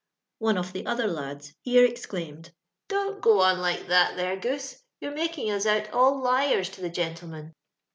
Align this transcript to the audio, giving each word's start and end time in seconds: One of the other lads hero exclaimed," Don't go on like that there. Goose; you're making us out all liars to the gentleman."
One 0.39 0.57
of 0.57 0.73
the 0.73 0.87
other 0.87 1.05
lads 1.05 1.53
hero 1.61 1.87
exclaimed," 1.87 2.55
Don't 2.87 3.21
go 3.21 3.41
on 3.41 3.59
like 3.59 3.85
that 3.89 4.15
there. 4.15 4.35
Goose; 4.35 4.77
you're 4.99 5.13
making 5.13 5.51
us 5.51 5.67
out 5.67 5.91
all 5.93 6.19
liars 6.19 6.69
to 6.71 6.81
the 6.81 6.89
gentleman." 6.89 7.53